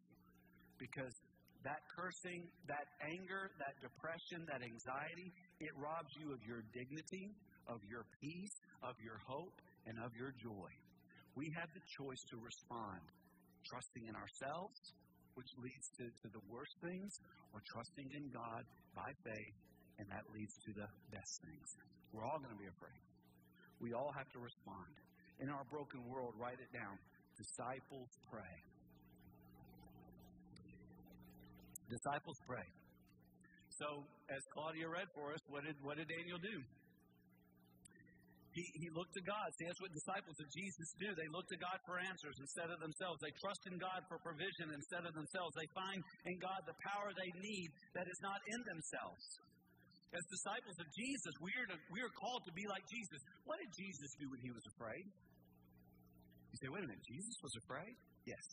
[0.80, 1.12] Because
[1.60, 5.28] that cursing, that anger, that depression, that anxiety,
[5.60, 7.28] it robs you of your dignity,
[7.68, 10.70] of your peace, of your hope, and of your joy.
[11.36, 13.04] We have the choice to respond,
[13.68, 14.80] trusting in ourselves,
[15.36, 17.12] which leads to, to the worst things,
[17.52, 18.64] or trusting in God
[18.96, 19.56] by faith,
[20.00, 21.68] and that leads to the best things.
[22.12, 23.00] We're all going to be afraid.
[23.80, 24.92] We all have to respond
[25.40, 27.00] in our broken world, write it down.
[27.38, 28.56] Disciples pray.
[31.88, 32.68] Disciples pray.
[33.80, 36.60] So, as Claudia read for us, what did, what did Daniel do?
[38.52, 39.46] He, he looked to God.
[39.56, 41.08] See, that's what disciples of Jesus do.
[41.14, 43.22] They look to God for answers instead of themselves.
[43.22, 45.54] They trust in God for provision instead of themselves.
[45.54, 49.22] They find in God the power they need that is not in themselves.
[50.10, 53.20] As disciples of Jesus, we are, to, we are called to be like Jesus.
[53.46, 55.06] What did Jesus do when he was afraid?
[56.50, 57.94] You say, wait a minute, Jesus was afraid?
[58.26, 58.46] Yes.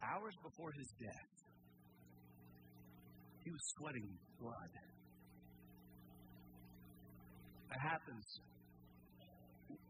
[0.00, 1.32] Hours before his death,
[3.44, 4.08] he was sweating
[4.40, 4.72] blood.
[7.68, 8.26] That happens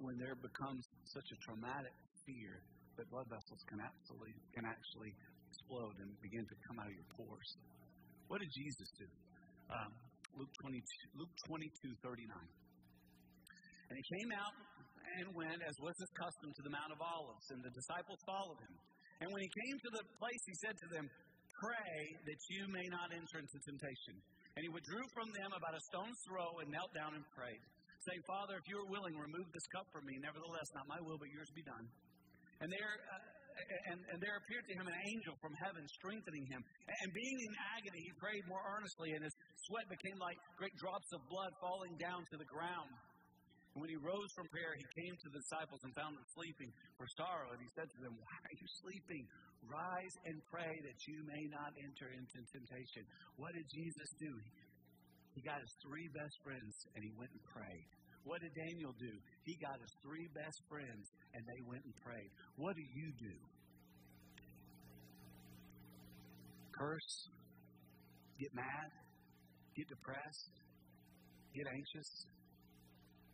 [0.02, 1.94] when there becomes such a traumatic
[2.26, 2.58] fear
[2.98, 5.14] that blood vessels can actually, can actually
[5.54, 7.50] explode and begin to come out of your pores.
[8.26, 9.06] What did Jesus do?
[9.70, 9.90] Um,
[10.36, 10.84] Luke 22,
[11.16, 12.28] Luke 22, 39.
[13.88, 14.52] And he came out
[15.16, 18.60] and went, as was his custom, to the Mount of Olives, and the disciples followed
[18.60, 18.74] him.
[19.24, 21.08] And when he came to the place, he said to them,
[21.56, 21.96] Pray
[22.28, 24.20] that you may not enter into temptation.
[24.56, 27.64] And he withdrew from them about a stone's throw and knelt down and prayed,
[28.04, 30.20] saying, Father, if you are willing, remove this cup from me.
[30.20, 31.88] Nevertheless, not my will, but yours be done.
[32.60, 33.24] And there, uh,
[33.92, 36.60] and, and there appeared to him an angel from heaven, strengthening him.
[36.60, 41.10] And being in agony, he prayed more earnestly, and his sweat became like great drops
[41.10, 42.94] of blood falling down to the ground.
[43.74, 46.70] And when he rose from prayer, he came to the disciples and found them sleeping
[46.96, 47.52] for sorrow.
[47.52, 49.24] And he said to them, Why are you sleeping?
[49.66, 53.02] Rise and pray that you may not enter into temptation.
[53.36, 54.32] What did Jesus do?
[55.34, 57.90] He got his three best friends and he went and prayed.
[58.24, 59.12] What did Daniel do?
[59.44, 62.30] He got his three best friends and they went and prayed.
[62.56, 63.36] What do you do?
[66.72, 67.12] Curse?
[68.40, 69.05] Get mad?
[69.76, 70.56] Get depressed?
[71.52, 72.08] Get anxious?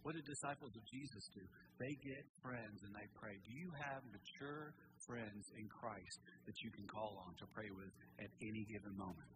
[0.02, 1.46] What did disciples of Jesus do?
[1.78, 3.38] They get friends and they pray.
[3.46, 4.74] Do you have mature
[5.06, 9.30] friends in Christ that you can call on to pray with at any given moment?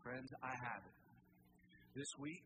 [0.00, 0.96] Friends, I have it.
[1.92, 2.44] This week,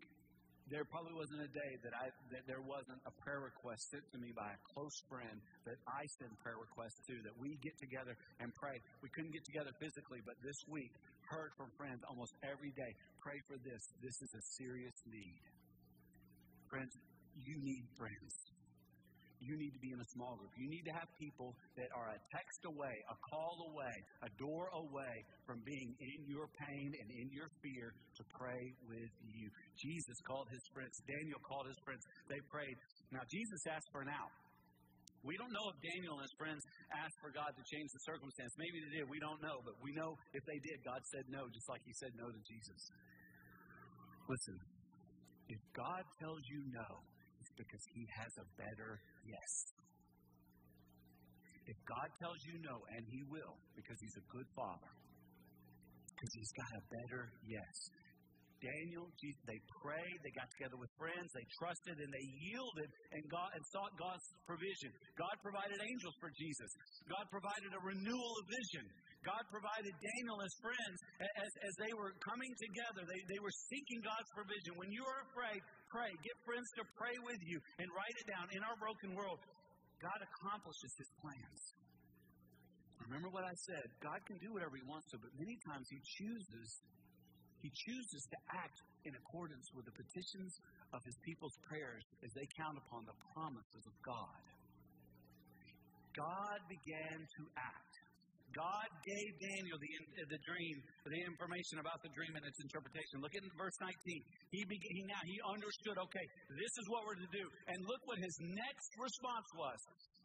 [0.70, 4.18] there probably wasn't a day that I that there wasn't a prayer request sent to
[4.20, 8.16] me by a close friend that I send prayer requests to that we get together
[8.40, 8.80] and pray.
[9.00, 10.92] We couldn't get together physically, but this week
[11.28, 12.92] heard from friends almost every day.
[13.20, 13.82] Pray for this.
[14.00, 15.40] This is a serious need.
[16.68, 16.92] Friends,
[17.36, 18.57] you need friends.
[19.38, 20.50] You need to be in a small group.
[20.58, 23.94] You need to have people that are a text away, a call away,
[24.26, 25.14] a door away
[25.46, 29.46] from being in your pain and in your fear to pray with you.
[29.78, 30.98] Jesus called his friends.
[31.06, 32.02] Daniel called his friends.
[32.26, 32.74] They prayed.
[33.14, 34.34] Now, Jesus asked for an out.
[35.26, 36.62] We don't know if Daniel and his friends
[36.94, 38.54] asked for God to change the circumstance.
[38.54, 39.04] Maybe they did.
[39.10, 39.58] We don't know.
[39.66, 42.40] But we know if they did, God said no, just like he said no to
[42.46, 42.80] Jesus.
[44.30, 44.56] Listen,
[45.50, 46.90] if God tells you no,
[47.58, 49.52] because He has a better yes.
[51.68, 54.90] If God tells you no, and He will, because He's a good Father,
[56.14, 57.76] because He's got a better yes.
[58.58, 63.22] Daniel, Jesus, they prayed, they got together with friends, they trusted, and they yielded and,
[63.30, 64.90] God, and sought God's provision.
[65.14, 66.70] God provided angels for Jesus.
[67.06, 68.84] God provided a renewal of vision.
[69.22, 73.02] God provided Daniel and friends as, as they were coming together.
[73.06, 74.78] They, they were seeking God's provision.
[74.78, 75.58] When you are afraid,
[75.90, 76.10] pray.
[76.24, 78.46] Get friends to pray with you and write it down.
[78.52, 79.40] In our broken world,
[79.98, 81.60] God accomplishes his plans.
[83.08, 86.00] Remember what I said God can do whatever he wants to, but many times he
[86.20, 86.68] chooses
[87.64, 90.52] he chooses to act in accordance with the petitions
[90.94, 94.42] of his people's prayers as they count upon the promises of God.
[96.14, 97.94] God began to act.
[98.56, 103.20] God gave Daniel the, uh, the dream, the information about the dream and its interpretation.
[103.20, 103.92] Look at verse 19.
[104.52, 105.96] He, began, he now he understood.
[106.00, 107.44] Okay, this is what we're to do.
[107.68, 109.78] And look what his next response was.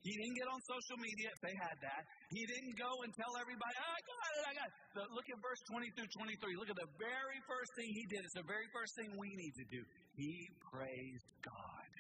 [0.03, 2.03] He didn't get on social media if they had that.
[2.35, 4.75] He didn't go and tell everybody, oh, I got it, I got it.
[5.15, 6.11] Look at verse 20 through
[6.43, 6.59] 23.
[6.59, 8.19] Look at the very first thing he did.
[8.27, 9.81] It's the very first thing we need to do.
[10.19, 11.91] He praised God.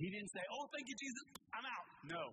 [0.00, 1.24] He didn't say, Oh, thank you, Jesus.
[1.52, 1.88] I'm out.
[2.08, 2.24] No.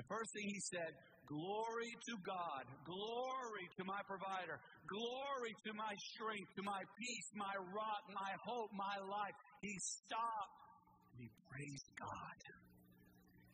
[0.00, 0.96] The first thing he said,
[1.28, 2.64] Glory to God.
[2.88, 4.56] Glory to my provider.
[4.88, 9.36] Glory to my strength, to my peace, my rock, my hope, my life.
[9.60, 10.56] He stopped
[11.12, 12.38] and he praised God.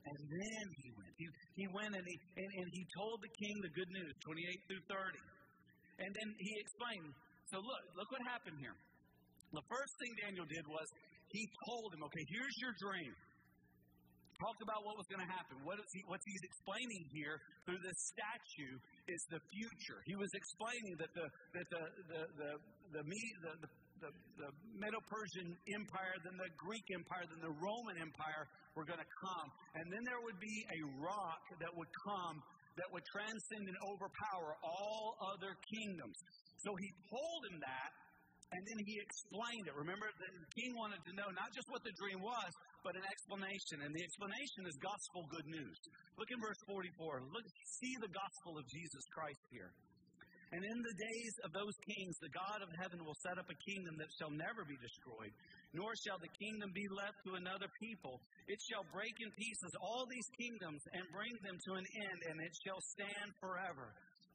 [0.06, 1.12] And then he went.
[1.18, 1.26] He,
[1.58, 4.84] he went and he, and, and he told the king the good news, 28 through
[4.94, 6.06] 30.
[6.06, 7.10] And then he explained.
[7.50, 8.76] So look, look what happened here.
[9.50, 10.86] The first thing Daniel did was
[11.34, 13.10] he told him, okay, here's your dream
[14.40, 15.58] talked about what was going to happen.
[15.62, 18.74] What is he, what he's explaining here through this statue
[19.06, 19.98] is the future.
[20.04, 22.50] He was explaining that the that the the the
[22.94, 23.70] the, the, the,
[24.02, 28.44] the, the Medo-Persian Empire, then the Greek Empire, then the Roman Empire
[28.76, 32.42] were going to come, and then there would be a rock that would come
[32.74, 36.18] that would transcend and overpower all other kingdoms.
[36.58, 37.90] So he told him that,
[38.54, 39.74] and then he explained it.
[39.74, 42.50] Remember, the king wanted to know not just what the dream was,
[42.86, 43.82] but an explanation.
[43.82, 45.78] And the explanation is gospel good news.
[46.14, 47.26] Look in verse 44.
[47.34, 47.46] Look,
[47.82, 49.74] see the gospel of Jesus Christ here.
[50.54, 53.58] And in the days of those kings, the God of heaven will set up a
[53.66, 55.34] kingdom that shall never be destroyed,
[55.74, 58.22] nor shall the kingdom be left to another people.
[58.46, 62.36] It shall break in pieces all these kingdoms and bring them to an end, and
[62.38, 63.90] it shall stand forever.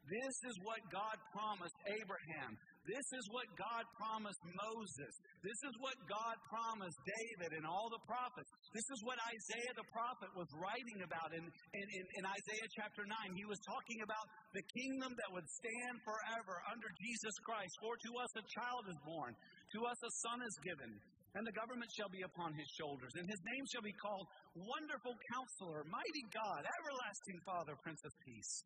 [0.09, 2.57] This is what God promised Abraham.
[2.89, 5.13] This is what God promised Moses.
[5.45, 8.49] This is what God promised David and all the prophets.
[8.73, 13.05] This is what Isaiah the prophet was writing about in, in, in, in Isaiah chapter
[13.05, 13.37] 9.
[13.37, 14.25] He was talking about
[14.57, 17.73] the kingdom that would stand forever under Jesus Christ.
[17.77, 20.91] For to us a child is born, to us a son is given,
[21.37, 24.25] and the government shall be upon his shoulders, and his name shall be called
[24.57, 28.65] Wonderful Counselor, Mighty God, Everlasting Father, Prince of Peace.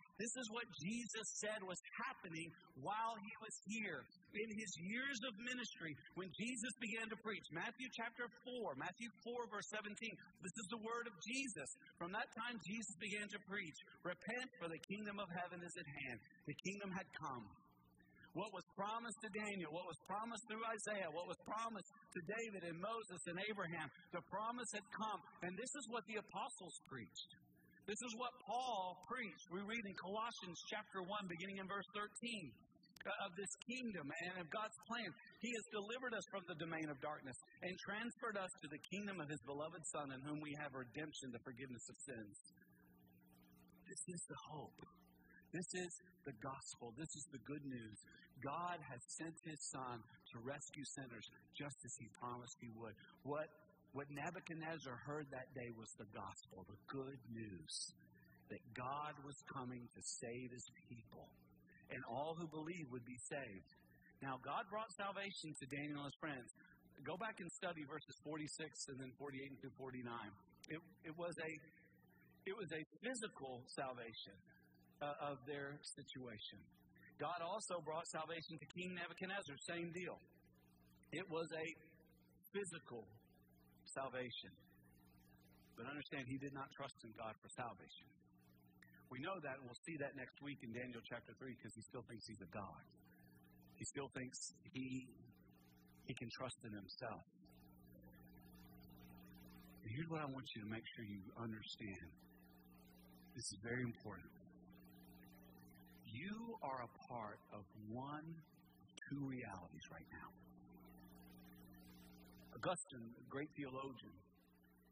[0.19, 4.03] This is what Jesus said was happening while he was here.
[4.35, 9.49] In his years of ministry, when Jesus began to preach, Matthew chapter 4, Matthew 4,
[9.49, 9.91] verse 17,
[10.43, 11.69] this is the word of Jesus.
[11.97, 15.89] From that time, Jesus began to preach Repent, for the kingdom of heaven is at
[16.05, 16.17] hand.
[16.45, 17.45] The kingdom had come.
[18.31, 22.63] What was promised to Daniel, what was promised through Isaiah, what was promised to David
[22.63, 25.19] and Moses and Abraham, the promise had come.
[25.43, 27.40] And this is what the apostles preached.
[27.91, 29.51] This is what Paul preached.
[29.51, 34.39] We read in Colossians chapter 1, beginning in verse 13 uh, of this kingdom and
[34.39, 35.11] of God's plan.
[35.43, 39.19] He has delivered us from the domain of darkness and transferred us to the kingdom
[39.19, 42.35] of His beloved Son, in whom we have redemption, the forgiveness of sins.
[43.83, 44.79] This is the hope.
[45.51, 45.91] This is
[46.23, 46.95] the gospel.
[46.95, 47.97] This is the good news.
[48.39, 51.27] God has sent his son to rescue sinners
[51.59, 52.95] just as he promised he would.
[53.27, 53.51] What,
[53.93, 57.75] what Nebuchadnezzar heard that day was the gospel, the good news
[58.47, 61.27] that God was coming to save his people
[61.91, 63.71] and all who believe would be saved.
[64.23, 66.47] Now, God brought salvation to Daniel and his friends.
[67.03, 70.07] Go back and study verses 46 and then 48 through 49.
[70.71, 71.51] It, it, was a,
[72.47, 74.37] it was a physical salvation
[75.01, 76.61] uh, of their situation.
[77.19, 80.15] God also brought salvation to King Nebuchadnezzar, same deal.
[81.11, 81.67] It was a
[82.53, 83.03] physical
[83.93, 84.51] salvation.
[85.75, 88.07] But understand, he did not trust in God for salvation.
[89.11, 91.83] We know that, and we'll see that next week in Daniel chapter 3 because he
[91.83, 92.83] still thinks he's a God.
[93.75, 94.37] He still thinks
[94.71, 95.09] he,
[96.07, 97.25] he can trust in himself.
[99.83, 102.07] And here's what I want you to make sure you understand.
[103.35, 104.31] This is very important.
[106.07, 108.27] You are a part of one,
[109.09, 110.29] two realities right now.
[112.55, 114.15] Augustine, a great theologian,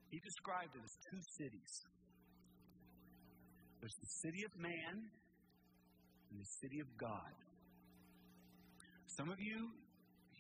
[0.10, 1.74] he described it as two cities.
[3.80, 4.96] There's the city of man
[6.32, 7.34] and the city of God.
[9.18, 9.70] Some of you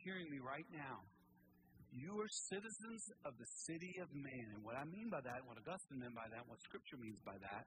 [0.03, 1.03] hearing me right now,
[1.91, 4.45] you are citizens of the city of man.
[4.53, 7.37] And what I mean by that, what Augustine meant by that, what Scripture means by
[7.41, 7.65] that,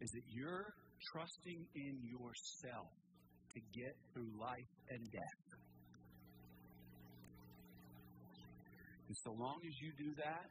[0.00, 0.74] is that you're
[1.12, 2.92] trusting in yourself
[3.54, 5.43] to get through life and death.
[9.14, 10.50] And so long as you do that,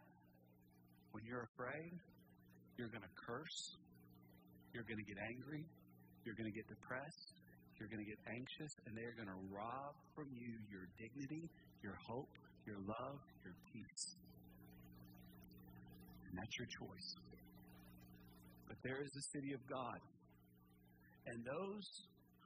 [1.11, 1.99] when you're afraid,
[2.79, 3.59] you're going to curse,
[4.71, 5.67] you're going to get angry,
[6.23, 7.27] you're going to get depressed,
[7.75, 11.43] you're going to get anxious, and they're going to rob from you your dignity,
[11.83, 12.31] your hope,
[12.63, 14.05] your love, your peace.
[16.23, 17.09] And that's your choice.
[18.71, 19.99] But there is the city of God
[21.27, 21.87] and those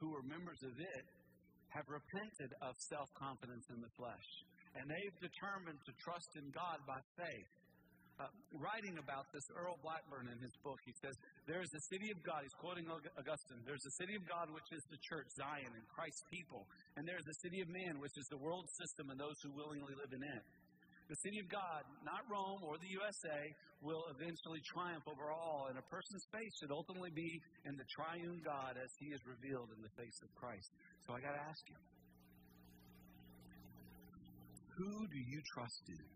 [0.02, 1.06] who are members of it
[1.70, 4.28] have repented of self confidence in the flesh.
[4.78, 7.50] And they've determined to trust in God by faith.
[8.18, 8.26] Uh,
[8.58, 11.14] writing about this, Earl Blackburn in his book, he says,
[11.46, 12.42] There is the city of God.
[12.42, 13.62] He's quoting Augustine.
[13.62, 16.66] There's the city of God, which is the church, Zion, and Christ's people.
[16.98, 19.94] And there's the city of man, which is the world system and those who willingly
[19.94, 20.42] live in it.
[21.06, 23.40] The city of God, not Rome or the USA,
[23.80, 28.42] will eventually triumph over all, and a person's faith should ultimately be in the triune
[28.44, 30.68] God as he is revealed in the face of Christ.
[31.06, 31.78] So I got to ask you
[34.78, 36.06] who do you trust in?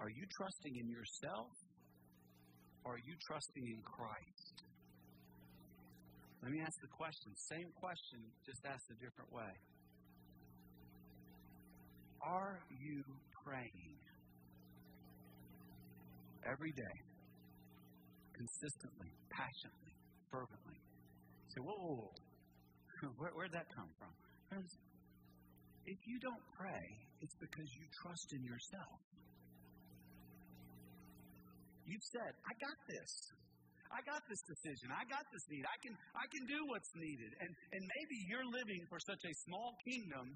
[0.00, 1.52] Are you trusting in yourself
[2.84, 4.56] or are you trusting in Christ?
[6.42, 7.32] Let me ask the question.
[7.36, 9.52] Same question, just asked a different way.
[12.24, 13.04] Are you
[13.44, 13.96] praying
[16.48, 16.96] every day,
[18.32, 19.96] consistently, passionately,
[20.32, 20.80] fervently?
[21.52, 22.12] Say, whoa, whoa, whoa.
[23.18, 24.12] Where, where'd that come from?
[25.86, 26.86] If you don't pray,
[27.20, 29.00] it's because you trust in yourself.
[31.84, 33.12] You've said, I got this.
[33.92, 34.90] I got this decision.
[34.90, 35.62] I got this need.
[35.68, 37.30] I can I can do what's needed.
[37.38, 40.34] And and maybe you're living for such a small kingdom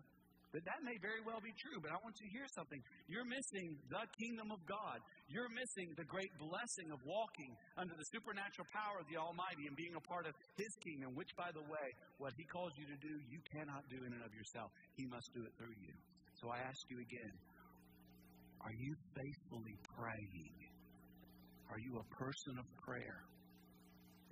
[0.48, 2.80] But that may very well be true, but I want you to hear something.
[3.04, 5.04] You're missing the kingdom of God.
[5.28, 9.76] You're missing the great blessing of walking under the supernatural power of the Almighty and
[9.76, 11.86] being a part of His kingdom, which, by the way,
[12.16, 14.72] what He calls you to do, you cannot do in and of yourself.
[14.96, 15.92] He must do it through you.
[16.40, 17.34] So I ask you again
[18.64, 20.56] are you faithfully praying?
[21.70, 23.22] Are you a person of prayer?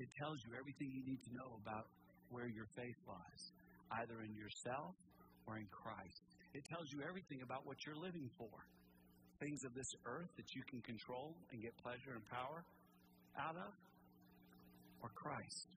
[0.01, 1.87] It tells you everything you need to know about
[2.33, 3.43] where your faith lies,
[4.03, 4.97] either in yourself
[5.47, 6.21] or in Christ.
[6.55, 8.53] It tells you everything about what you're living for.
[9.41, 12.65] Things of this earth that you can control and get pleasure and power
[13.37, 13.73] out of,
[15.03, 15.69] or Christ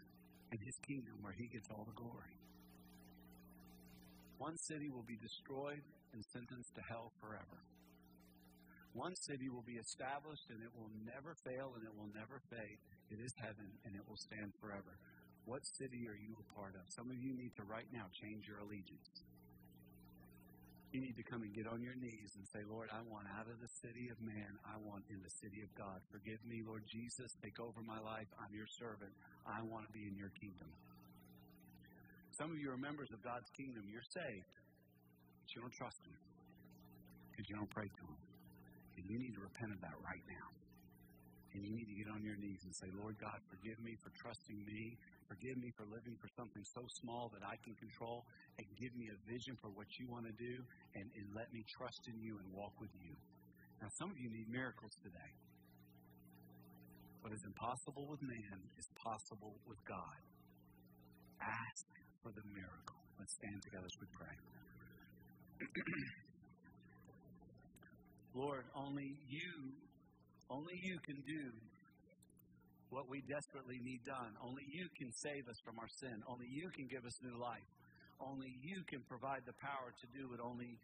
[0.51, 2.39] and His kingdom where He gets all the glory.
[4.39, 5.83] One city will be destroyed
[6.15, 7.59] and sentenced to hell forever.
[8.95, 12.79] One city will be established and it will never fail and it will never fade.
[13.11, 14.97] It is heaven and it will stand forever.
[15.45, 16.81] What city are you a part of?
[16.95, 19.28] Some of you need to right now change your allegiance.
[20.89, 23.45] You need to come and get on your knees and say, Lord, I want out
[23.45, 24.57] of the city of man.
[24.65, 26.01] I want in the city of God.
[26.09, 27.29] Forgive me, Lord Jesus.
[27.45, 28.25] Take over my life.
[28.41, 29.13] I'm your servant.
[29.45, 30.65] I want to be in your kingdom.
[32.41, 33.85] Some of you are members of God's kingdom.
[33.85, 34.53] You're saved,
[35.45, 36.17] but you don't trust Him
[37.29, 38.21] because you don't pray to Him.
[38.97, 40.47] And you need to repent of that right now.
[41.53, 44.09] And you need to get on your knees and say, Lord God, forgive me for
[44.17, 44.97] trusting me
[45.29, 48.25] Forgive me for living for something so small that I can control,
[48.57, 50.57] and give me a vision for what you want to do,
[50.97, 53.13] and, and let me trust in you and walk with you.
[53.77, 55.31] Now, some of you need miracles today.
[57.21, 60.17] What is impossible with man is possible with God.
[61.45, 61.85] Ask
[62.25, 62.97] for the miracle.
[63.21, 64.35] Let's stand together as we pray.
[68.33, 69.53] Lord, only you,
[70.49, 71.43] only you can do
[72.89, 74.33] what we desperately need done.
[74.41, 76.21] Only you can save us from our sin.
[76.25, 77.69] Only you can give us new life.
[78.19, 80.77] Only you can provide the power to do what only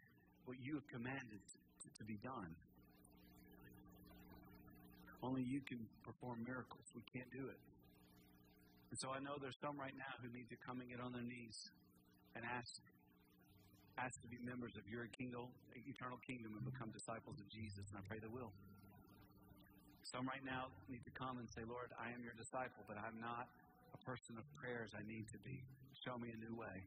[0.46, 2.54] what you have commanded to, to be done.
[5.26, 6.86] Only you can perform miracles.
[6.94, 7.58] We can't do it.
[8.94, 11.12] And so I know there's some right now who need to come and get on
[11.12, 11.58] their knees
[12.38, 12.70] and ask
[13.98, 17.96] ask to be members of your kingdom, eternal kingdom and become disciples of Jesus, and
[17.96, 18.52] I pray they will.
[20.14, 23.18] Some right now need to come and say, Lord, I am your disciple, but I'm
[23.18, 23.50] not
[23.90, 25.58] a person of prayers I need to be.
[26.06, 26.78] Show me a new way.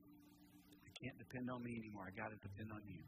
[0.87, 2.07] I can't depend on me anymore.
[2.07, 3.03] I got to depend on you.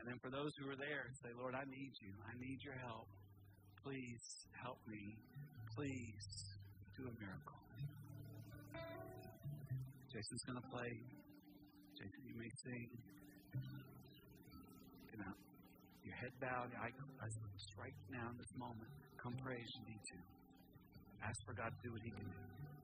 [0.00, 2.16] And then for those who are there, say, Lord, I need you.
[2.24, 3.12] I need your help.
[3.84, 4.24] Please
[4.56, 5.20] help me.
[5.76, 6.24] Please
[6.96, 7.60] do a miracle.
[10.08, 10.92] Jason's going to play.
[11.92, 12.88] Jason, you may sing.
[15.12, 15.36] Come out
[16.08, 18.88] your head bowed, your eye closed, right now in this moment,
[19.20, 20.16] come pray as you need to.
[21.20, 22.77] Ask for God to do what He can do.